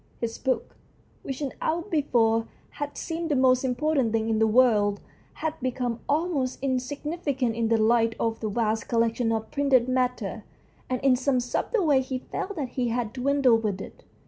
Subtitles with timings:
[0.19, 0.75] His book,
[1.21, 4.99] which an hour before had seemed the most important thing in the world,
[5.33, 10.43] had become almost insignificant in the light of that vast collection of printed matter,
[10.89, 14.03] and in some subtle way he felt that he had dwindled with it.